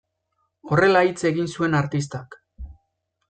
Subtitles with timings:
[0.75, 2.39] Horrela hitz egin zuen artistak.